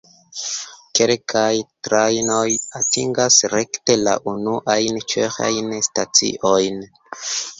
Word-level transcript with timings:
Kelkaj 0.99 1.49
trajnoj 1.87 2.47
atingas 2.79 3.37
rekte 3.53 3.97
la 4.07 4.15
unuajn 4.33 4.97
ĉeĥajn 5.13 5.69
staciojn. 5.89 6.83